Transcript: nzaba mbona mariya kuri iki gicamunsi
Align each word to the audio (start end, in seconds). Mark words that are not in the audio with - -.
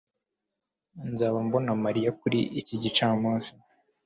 nzaba 1.11 1.37
mbona 1.47 1.71
mariya 1.83 2.09
kuri 2.19 2.39
iki 2.59 2.75
gicamunsi 2.83 3.51